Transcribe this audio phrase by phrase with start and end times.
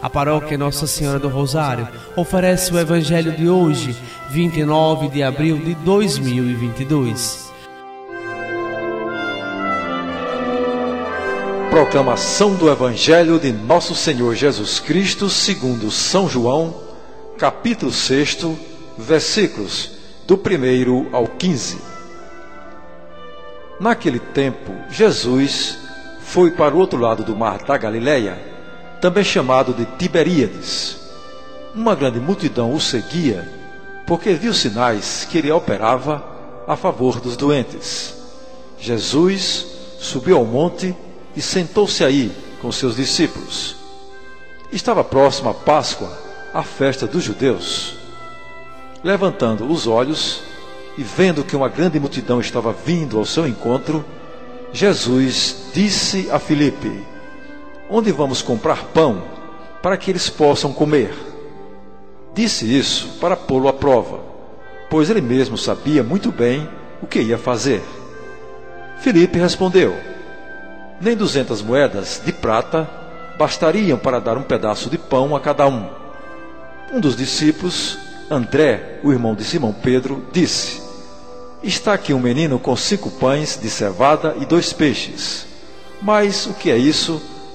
[0.00, 3.96] A paróquia Nossa Senhora do Rosário oferece o Evangelho de hoje,
[4.30, 7.52] 29 de abril de 2022.
[11.68, 16.76] Proclamação do Evangelho de Nosso Senhor Jesus Cristo, segundo São João,
[17.36, 18.46] capítulo 6,
[18.96, 19.90] versículos
[20.28, 21.78] do 1 ao 15.
[23.80, 25.76] Naquele tempo, Jesus
[26.20, 28.57] foi para o outro lado do mar da Galileia,
[29.00, 30.96] também chamado de Tiberíades.
[31.74, 33.48] Uma grande multidão o seguia,
[34.06, 36.24] porque viu sinais que ele operava
[36.66, 38.14] a favor dos doentes.
[38.78, 39.66] Jesus
[39.98, 40.94] subiu ao monte
[41.36, 43.76] e sentou-se aí com seus discípulos.
[44.72, 46.10] Estava próxima a Páscoa,
[46.52, 47.94] a festa dos judeus.
[49.02, 50.42] Levantando os olhos
[50.96, 54.04] e vendo que uma grande multidão estava vindo ao seu encontro,
[54.72, 57.06] Jesus disse a Filipe:
[57.90, 59.22] Onde vamos comprar pão
[59.82, 61.14] para que eles possam comer?
[62.34, 64.20] Disse isso para pô-lo à prova,
[64.90, 66.68] pois ele mesmo sabia muito bem
[67.02, 67.82] o que ia fazer.
[68.98, 69.96] Filipe respondeu:
[71.00, 72.88] Nem duzentas moedas de prata
[73.38, 75.88] bastariam para dar um pedaço de pão a cada um.
[76.92, 77.98] Um dos discípulos,
[78.30, 80.82] André, o irmão de Simão Pedro, disse:
[81.62, 85.46] Está aqui um menino com cinco pães de cevada e dois peixes.
[86.02, 87.20] Mas o que é isso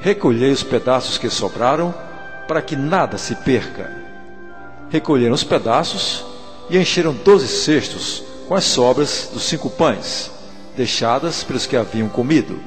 [0.00, 1.94] Recolhei os pedaços que sobraram,
[2.46, 3.90] para que nada se perca.
[4.88, 6.24] Recolheram os pedaços
[6.70, 10.30] e encheram doze cestos com as sobras dos cinco pães,
[10.76, 12.60] deixadas pelos que haviam comido.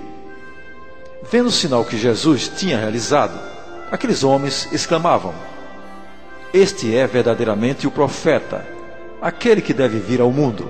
[1.32, 3.40] Vendo o sinal que Jesus tinha realizado,
[3.92, 5.34] aqueles homens exclamavam:
[6.54, 8.80] Este é verdadeiramente o profeta
[9.22, 10.68] aquele que deve vir ao mundo.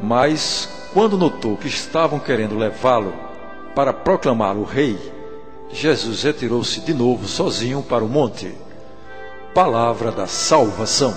[0.00, 3.14] Mas, quando notou que estavam querendo levá-lo
[3.74, 4.98] para proclamar o rei,
[5.70, 8.54] Jesus retirou-se de novo sozinho para o monte.
[9.54, 11.14] Palavra da salvação.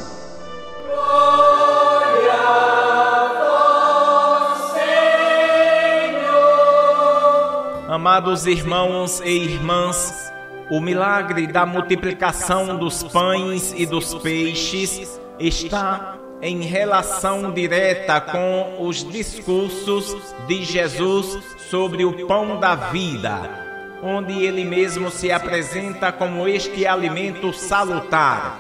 [7.88, 10.32] Amados irmãos e irmãs,
[10.70, 19.04] o milagre da multiplicação dos pães e dos peixes está em relação direta com os
[19.04, 20.16] discursos
[20.48, 21.38] de Jesus
[21.70, 23.71] sobre o pão da vida,
[24.02, 28.60] onde ele mesmo se apresenta como este alimento salutar.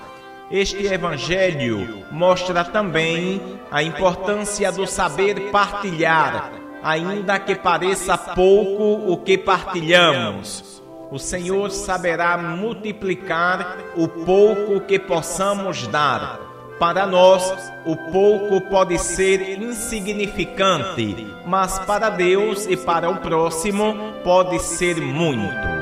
[0.51, 6.51] Este evangelho mostra também a importância do saber partilhar,
[6.83, 10.81] ainda que pareça pouco o que partilhamos.
[11.09, 16.50] O Senhor saberá multiplicar o pouco que possamos dar
[16.81, 24.57] para nós, o pouco pode ser insignificante, mas para Deus e para o próximo pode
[24.57, 25.80] ser muito.